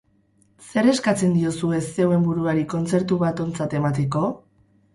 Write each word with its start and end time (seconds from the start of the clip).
Zer 0.69 0.89
eskatzen 0.93 1.35
diozue 1.35 1.83
zeuen 1.91 2.25
buruari 2.29 2.65
kontzertu 2.73 3.21
bat 3.27 3.45
ontzat 3.47 3.79
emateko? 3.85 4.27